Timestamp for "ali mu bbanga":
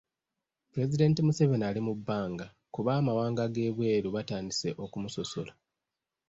1.69-2.45